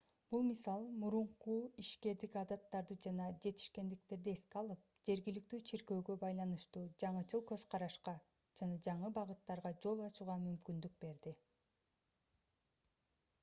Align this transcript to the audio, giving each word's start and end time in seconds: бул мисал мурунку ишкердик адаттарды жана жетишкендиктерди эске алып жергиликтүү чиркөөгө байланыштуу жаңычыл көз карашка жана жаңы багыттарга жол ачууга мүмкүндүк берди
бул 0.33 0.41
мисал 0.45 0.85
мурунку 1.01 1.57
ишкердик 1.81 2.37
адаттарды 2.39 2.95
жана 3.07 3.27
жетишкендиктерди 3.43 4.33
эске 4.39 4.57
алып 4.61 4.97
жергиликтүү 5.09 5.59
чиркөөгө 5.71 6.15
байланыштуу 6.23 6.87
жаңычыл 7.05 7.45
көз 7.53 7.67
карашка 7.75 8.17
жана 8.61 8.81
жаңы 8.89 9.13
багыттарга 9.19 9.73
жол 9.87 10.05
ачууга 10.09 10.39
мүмкүндүк 10.49 10.97
берди 11.07 11.35